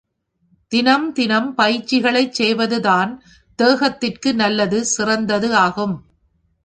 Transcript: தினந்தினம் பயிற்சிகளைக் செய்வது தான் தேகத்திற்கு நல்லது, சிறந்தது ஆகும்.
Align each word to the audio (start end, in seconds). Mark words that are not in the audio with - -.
தினந்தினம் 0.71 1.53
பயிற்சிகளைக் 1.57 2.33
செய்வது 2.33 2.81
தான் 2.81 3.11
தேகத்திற்கு 3.59 4.33
நல்லது, 4.33 4.85
சிறந்தது 4.85 5.55
ஆகும். 5.55 5.95